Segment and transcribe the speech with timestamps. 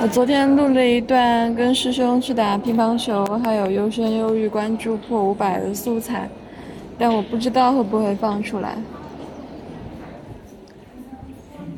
[0.00, 6.28] 我昨天录了一段跟师兄去打乒乓球，还有优生优育关注破五百的素材，
[6.96, 8.78] 但我不知道会不会放出来。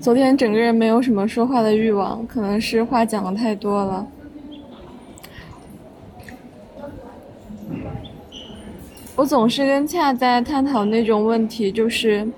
[0.01, 4.07] 昨天整个人没有什么说话的欲望，可能是话讲的太多了。
[9.17, 12.29] 我总是跟恰在探讨那种问题，就是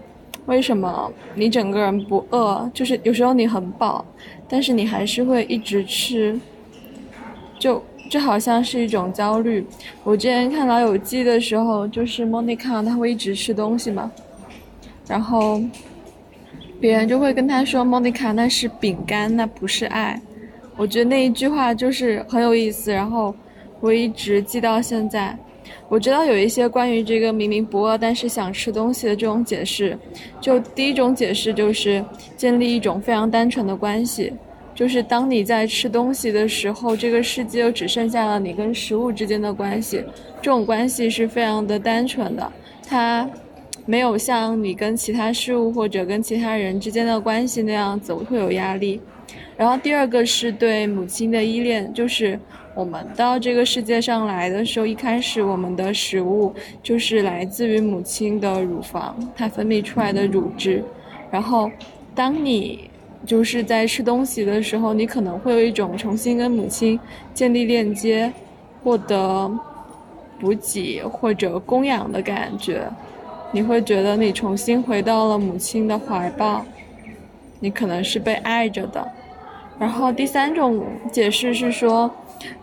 [0.46, 4.04] 为什么你整个人不饿，就是有时候你很饱，
[4.48, 6.38] 但是你还是会一直吃，
[7.58, 9.64] 就就好像是一种焦虑。
[10.02, 14.10] 我之前看《老友记》的时候，就是莫妮卡她会一直吃东西嘛，
[15.06, 15.62] 然后
[16.80, 20.20] 别人就会跟她说：“莫妮卡，那是饼干，那不是爱。”
[20.76, 23.32] 我觉得那一句话就是很有意思，然后
[23.78, 25.38] 我一直记到现在。
[25.88, 29.96] 我知道有一些关于这个明明不饿但是想吃东西的这种解释，
[30.40, 32.04] 就第一种解释就是
[32.36, 34.32] 建立一种非常单纯的关系，
[34.74, 40.02] 就是当你在吃东西的时候，这个世界就只剩下了你跟食物之间的关系，
[40.40, 42.52] 这种关系是非常的单纯的，
[42.88, 43.28] 它
[43.84, 49.00] 没有像你跟其他事物或者跟其他人之间的关系那样子会有压力。
[49.56, 52.38] 然后第二个是对母亲的依恋，就是。
[52.74, 60.82] 我们到这个世界上来的时候，一开始我们的食物就是来自于母亲的乳房，它分泌出来的乳汁。
[61.30, 61.70] 然后，
[62.14, 62.88] 当你
[63.26, 66.98] 就是在吃东西的时候，你可能会有一种重新跟母亲
[67.34, 68.32] 建立链接、
[68.82, 69.52] 获得
[70.40, 72.90] 补给或者供养的感觉。
[73.50, 76.64] 你会觉得你重新回到了母亲的怀抱，
[77.60, 79.06] 你可能是被爱着的。
[79.82, 82.08] 然后第三种解释是说。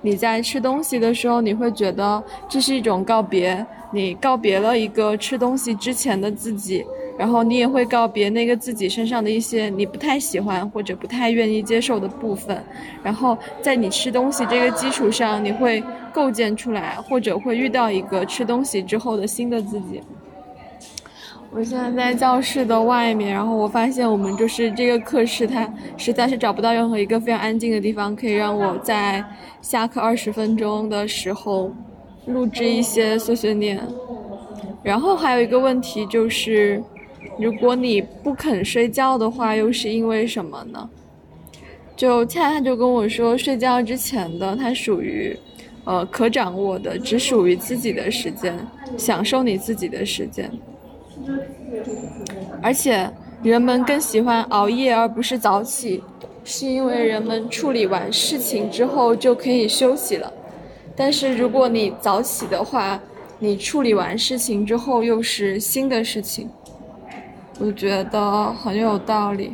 [0.01, 6.85] 你在吃东西的时候，你会觉得这是一种告别，你告别了一个吃东西之前的自己，
[7.17, 12.61] 然后你也会告别那个自己身上的一些你不太喜欢或者不太愿意接受的部分，
[13.01, 15.81] 然后在你吃东西这个基础上，你会
[16.13, 20.01] 构建出来，或者会遇到一个吃东西之后的新的自己。
[21.51, 25.67] 我现在在教室的外面，然后我发现我们就是这个课室，它
[25.97, 29.23] 实在是找不到任何一个非常安静的地方，可以让我在
[29.61, 31.73] 下课二十分钟的时候
[32.27, 33.81] 录制一些碎碎念。
[34.83, 36.81] 然后还有一个问题就是，
[37.39, 40.89] 如果你不肯睡觉的话，又是因为什么呢？
[41.95, 45.35] 就恰恰就跟我说，睡觉之前的它属于，
[45.83, 48.57] 呃，可掌握的，只属于自己的时间，
[48.95, 50.49] 享受你自己的时间。
[52.61, 53.09] 而且，
[53.43, 56.03] 人们更喜欢熬夜而不是早起，
[56.43, 60.31] 是因为人们处理完事情之后就可以休息了。
[60.95, 62.99] 但是，如果你早起的话，
[63.37, 66.49] 你处理完事情之后又是新的事情。
[67.59, 69.53] 我觉得很有道理。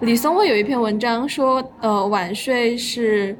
[0.00, 3.36] 李松蔚有一篇文章说，呃，晚睡是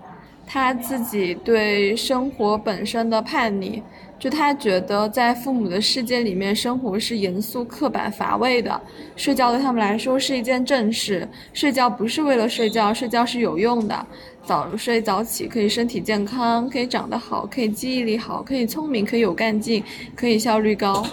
[0.49, 3.83] 他自己对生活本身的叛逆。
[4.19, 8.81] 就他觉得，在父母的世界里面，生活是严肃、刻板、乏味的。
[9.15, 11.29] 睡觉对他们来说是一件正事。
[11.53, 14.07] 睡觉不是为了睡觉，睡觉是有用的。
[14.45, 19.85] 早睡早起可以身体健康，可以长得好，可以记忆力好，可以聪明，可以有干劲，
[20.17, 21.07] 可以效率高。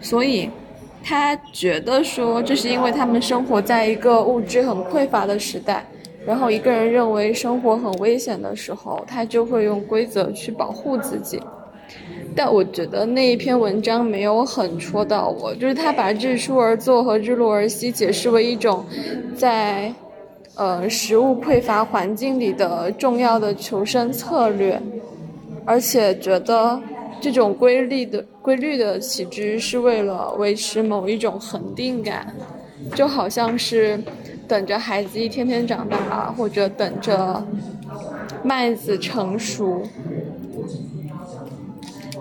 [0.00, 0.48] 所以，
[1.02, 5.84] 他觉得说，这是因为他们生活在一个物质很匮乏的时代。
[6.26, 11.40] 然后，一个人认为生活很危险的时候，他就会用规则去保护自己。
[12.34, 18.84] 但我觉得那一篇文章没有很戳到我，就是他把日出而作和日落而息解释为一种，
[19.36, 19.94] 在，
[20.56, 24.78] 呃，食物匮乏环境里的重要的求生策略，
[25.64, 26.78] 而且觉得
[27.20, 32.34] 这种规律的规律的起居是为了维持某一种恒定感，
[32.94, 33.98] 就好像是
[34.48, 37.46] 等着孩子一天天长大，或者等着
[38.42, 39.82] 麦子成熟。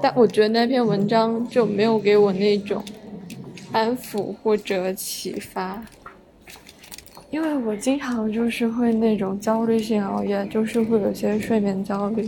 [0.01, 2.83] 但我觉得那篇文章就没有给我那种
[3.71, 5.83] 安抚或者启发，
[7.31, 12.27] 因为我经常就是会那种焦虑性熬夜，就是会有些睡眠焦虑。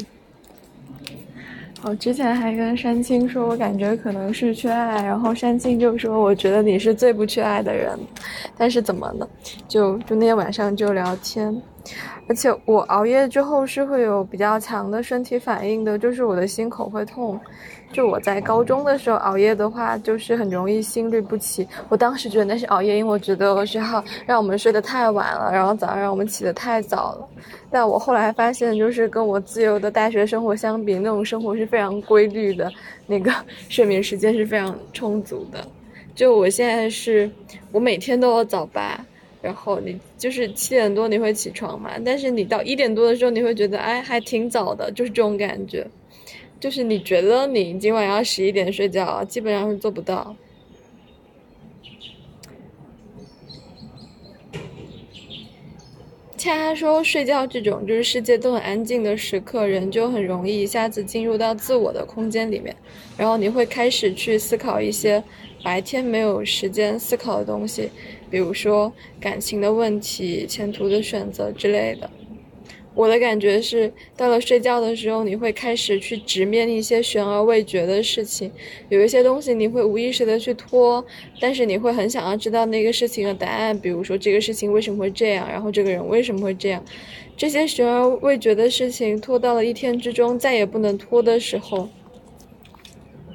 [1.84, 7.98] 我之前还跟山青说，我感觉可能是缺爱，然后山青就说，我觉得你是最不缺爱的人。
[8.58, 9.28] 但是怎么呢？
[9.68, 11.62] 就就那天晚上就聊天。
[12.28, 17.40] 而且我熬夜之后是会有比较强的身体反应的，就是我的心口会痛。
[17.94, 21.66] 就我在高中的时候熬夜的话，就是很容易心律不齐。
[21.88, 27.28] 我当时觉得那是熬夜，因为我觉得我学校让我们睡得太晚了，然后早上让我们起得太早了。
[27.72, 32.70] 但我后来发现，就是跟我自由的大学生活相比，那种生活是非常规律的，
[33.06, 33.32] 那个
[33.70, 35.66] 睡眠时间是非常充足的。
[36.18, 37.30] 就我现在是，
[37.72, 39.06] 我每天都要早八。
[39.40, 45.86] 然后你就是七点多你会起床嘛，但是你到一点多的时候你会觉得哎还挺早的，就是这种感觉，
[46.60, 50.36] 就是你觉得你今晚要十一点睡觉，基本上是做不到。
[56.48, 62.74] 恰恰说睡觉这种就是世界都很安静的时刻，人就很容易一下子进入到自我的空间里面，
[63.18, 65.22] 然后你会开始去思考一些
[65.62, 67.90] 白天没有时间思考的东西。
[68.30, 68.90] 比如说
[69.20, 72.10] 感情的问题、前途的选择之类的。
[72.98, 78.52] 我的感觉是，到了睡觉的时候，你会开始去直面一些悬而未决的事情。
[78.90, 81.06] 有一些东西你会无意识的去拖，
[81.40, 83.78] 但是你会很想要知道那个事情的答案。
[83.78, 86.84] 比如说这个事情为什么会这样，然后这个人为什么会这样。
[87.38, 91.88] 这些悬而未决的事情拖到了一天之中，再也不能拖的时候，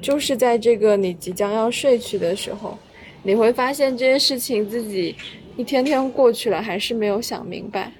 [0.01, 2.77] 就是在这个你即将要睡去的时候。
[3.25, 5.15] 你会发现这些事情自己
[5.55, 7.93] 一天天过去了，还是没有想明白。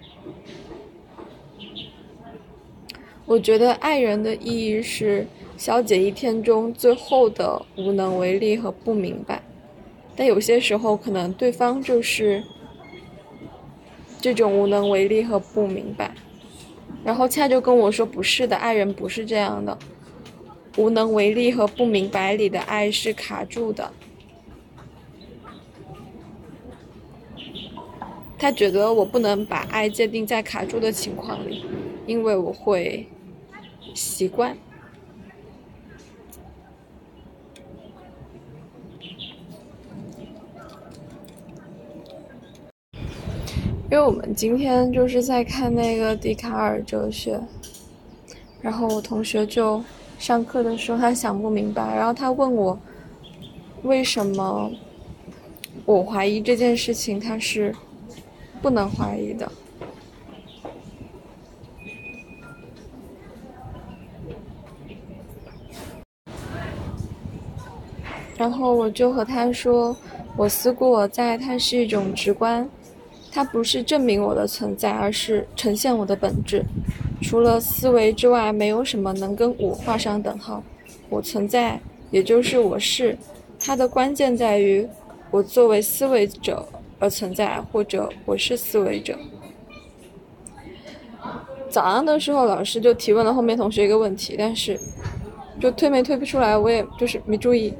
[3.26, 5.26] 我觉得爱人的意义是
[5.58, 9.42] 消解一天中最后的无能为力和不明白，
[10.16, 12.44] 但有些时候可能对方就是
[14.20, 16.14] 这种无能为力和不明白。
[17.04, 19.78] 然后恰就跟我说不是的，爱人不是这样的，
[20.78, 23.92] 无能为力和不明白里的爱是卡住的。
[28.44, 31.64] 他觉得我不能把爱界定在卡住的情况里，
[32.06, 33.08] 因为我会
[33.94, 34.54] 习惯。
[43.90, 47.40] 因为我们今天就是在看那个笛卡尔哲学，
[48.62, 49.82] 然后我同学就
[50.20, 52.78] 上课的时候他想不明白，然后他问我
[53.84, 54.70] 为什么
[55.86, 57.74] 我怀疑这件事情，他是。
[58.64, 59.52] 不能怀疑的。
[68.38, 69.96] 然后我就和他说
[70.36, 72.68] ：“我思故我在，它是一种直观，
[73.32, 76.64] 它不是证明我的存在，而是呈现我的本质。
[77.22, 80.64] 除了思维之外，没有什么能跟我画上等号。
[81.10, 81.80] 我存在，
[82.12, 83.18] 也就是我是，
[83.60, 84.86] 它的关键在于
[85.32, 86.68] 我作为思维者。”
[87.04, 89.14] 而存在，或者我是思维者。
[91.70, 94.80] 早上的时候，老师就提问了后面同学一个问题，但是
[95.60, 97.74] 就推没推不出来，我也就是没注意。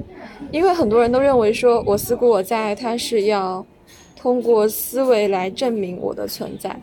[0.52, 3.64] 因为很多人都认为说我思故我在，它是要
[4.14, 6.78] 通过思维来证明我的存在。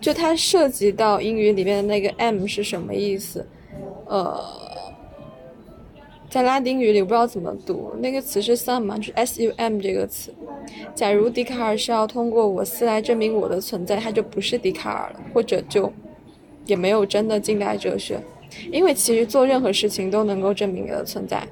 [0.00, 3.46] 就它涉及到英语里面的那个 m 是什么意思？
[4.06, 4.42] 呃。
[6.36, 10.30] 在拉丁语里，我不知道怎么读那个词是 sum，就是 s u m 这个词。
[10.94, 15.90] 假如笛卡尔是要通过我思来证明我的存在，他就不是笛卡尔了，或者就
[16.66, 18.20] 也没有真的近代哲学。
[18.70, 21.42] 因为其实做任何事情都能够证明你的存在。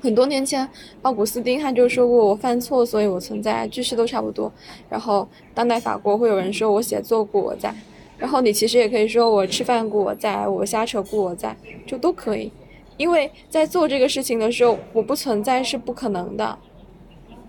[0.00, 0.68] 很多年前，
[1.02, 4.52] 奥古斯丁他就说过：“我犯错，所以我存在。”句式都差不多。
[4.90, 7.72] 然后当代法国会有人说：“我写作故我在。”
[8.18, 11.56] 然后你其实也可以说：“我吃饭故我在，我瞎扯故我在”，
[11.86, 12.50] 就都可以。
[12.96, 16.58] 因为在做这个事情的时候，我不存在是不可能的。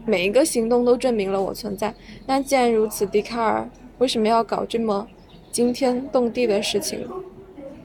[0.06, 1.94] 每一个行动都证明了我存在。
[2.28, 5.08] 那既然如此，笛卡尔为什么要搞这么
[5.52, 7.08] 惊天动地的事情？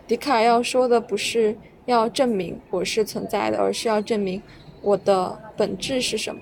[0.07, 1.57] 笛卡尔要说的不是
[1.87, 4.43] 要证明我是存在的，而是要证明
[4.83, 6.41] 我的本质是什么。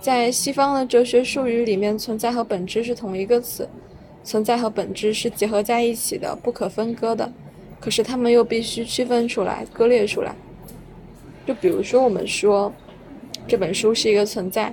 [0.00, 3.68] 在西方的哲学术语里面，存在和本质是同一个词，
[4.24, 7.30] 存在和本质是结合在一起的，不可分割的。
[7.80, 10.34] 可是他们又必须区分出来、割裂出来。
[11.46, 12.72] 就比如说，我们说
[13.48, 14.72] 这本书是一个存在，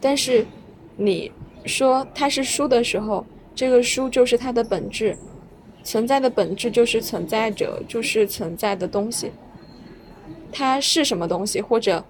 [0.00, 0.44] 但是
[0.96, 1.30] 你
[1.66, 3.24] 说它是书的时候，
[3.54, 5.16] 这个书就是它的本质，
[5.84, 9.30] 存在的本质就是存在者，就是存在的东西。
[10.50, 11.60] 它是什么东西？
[11.60, 12.02] 或者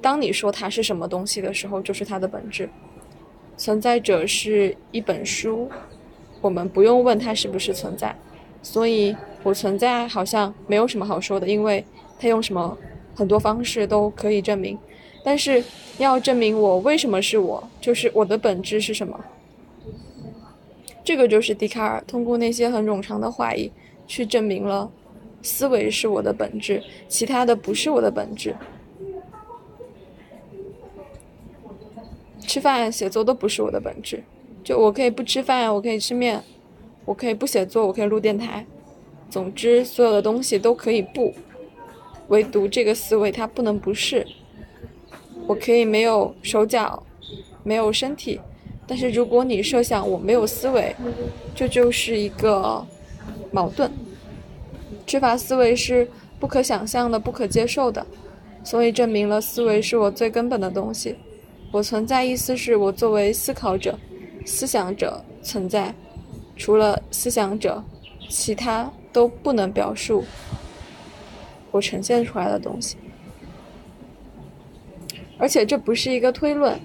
[0.00, 2.68] 当你说它是什么东西的时候，就是它的本质。
[3.56, 5.70] 存在者是一本书，
[6.40, 8.16] 我们不用问它是不是存在。
[8.62, 11.84] 所以，我存在好像没有什么好说的，因为
[12.18, 12.76] 他用什么
[13.14, 14.78] 很多方式都可以证明。
[15.24, 15.62] 但是
[15.98, 19.18] 要证明我为什么是我，就是我的本质是什么。
[21.04, 23.70] 这个就是笛卡尔通过那些很冗长的话语
[24.06, 24.90] 去证明了，
[25.42, 28.54] 思维是我的本质，其他的不是我的本质。
[32.40, 34.22] 吃饭、写作都不是我的本质，
[34.64, 36.42] 就我可以不吃饭，我可以吃面。
[37.08, 38.66] 我可以不写作，我可以录电台。
[39.30, 41.32] 总之，所有的东西都可以不，
[42.28, 44.26] 唯独这个思维它不能不是。
[45.46, 47.02] 我可以没有手脚，
[47.64, 48.38] 没有身体，
[48.86, 50.94] 但是如果你设想我没有思维，
[51.54, 52.86] 这就是一个
[53.50, 53.90] 矛盾。
[55.06, 56.06] 缺乏思维是
[56.38, 58.06] 不可想象的、不可接受的，
[58.62, 61.16] 所以证明了思维是我最根本的东西。
[61.72, 63.98] 我存在意思是我作为思考者、
[64.44, 65.94] 思想者存在，
[66.58, 67.82] 除了思想者，
[68.28, 70.24] 其他都不能表述
[71.70, 72.96] 我呈现出来的东西。
[75.38, 76.78] 而且这不是一个推论，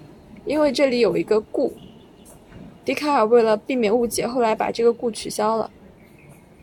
[0.46, 1.74] 因为这里有一个故。
[2.86, 5.72] 笛卡尔为了避免误解，后来把这个故取消了。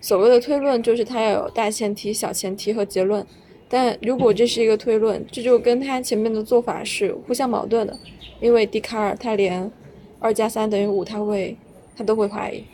[0.00, 3.26] 所谓的推论就是它要有大前提、小前提和结论。
[3.69, 7.97] 但如果这是一个推论，这就跟他前面的做法是互相矛盾的，
[8.40, 9.71] 因为笛卡尔他连
[10.19, 11.57] 二加三等于五他会
[11.97, 12.64] 他都会怀疑，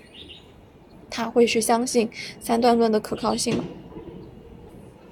[1.16, 2.06] 他会去相信
[2.38, 3.58] 三段论的可靠性？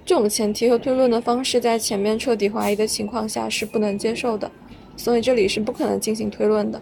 [0.05, 4.51] 这种前提和推论的方式在前面彻底怀疑的情况下是不能接受的，
[4.99, 6.79] 所以这里是不可能进行推论的。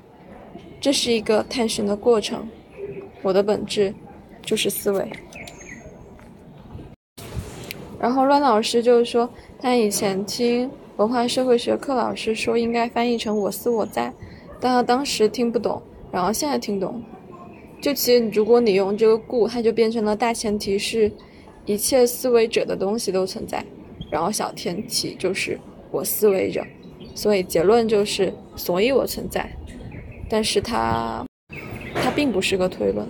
[0.80, 2.48] 这是一个探寻的过程，
[3.22, 3.94] 我的本质
[4.44, 5.08] 就是思维。
[8.00, 14.12] 然后乱老师就是说，他以前听文化社会学课老师说应该翻译成“我思我在”，
[14.58, 17.00] 但他当时听不懂，然后现在听懂。
[17.82, 21.10] 就其实如果你用这个“故”，它就变成了大前提是
[21.66, 23.62] 一切思维者的东西都存在，
[24.08, 25.58] 然后小前提就是
[25.90, 26.64] 我思维者，
[27.12, 29.50] 所以结论就是所以我存在。
[30.30, 31.26] 但是它，
[31.96, 33.04] 它并不是个推论。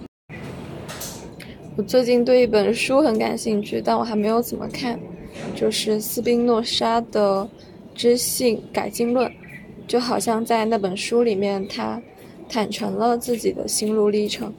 [1.77, 4.99] 我最近对一本书很感兴趣，但我还没有怎么看，
[5.55, 7.43] 就是斯宾诺莎的
[7.95, 9.31] 《知性改进论》，
[9.87, 12.03] 就好像在那本书里面，他
[12.49, 14.53] 坦诚了自己的心路历程，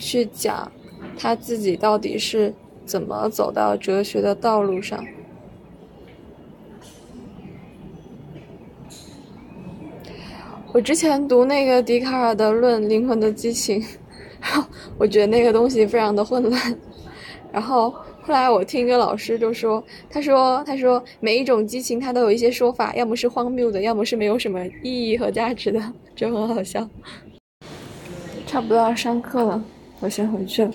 [0.00, 0.72] 去讲
[1.16, 2.52] 他自己到底是
[2.84, 5.04] 怎么走到哲学的道路上。
[10.72, 13.82] 我之前读那个笛卡尔的《论灵魂的激情》，
[14.96, 16.76] 我觉得那个东西非常的混乱。
[17.52, 17.90] 然后
[18.22, 26.88] 后来我听一个老师就说，他说他说每一种激情它都有一些说法，要么是荒谬的，要么是没有什么意义和价值的，就很好笑。
[28.46, 29.64] 差不多要上课了，
[30.00, 30.72] 我先回去了。